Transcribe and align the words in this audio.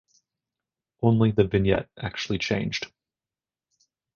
Only 1.03 1.29
the 1.29 1.43
vignette 1.43 1.87
actually 1.97 2.39
changed. 2.39 2.91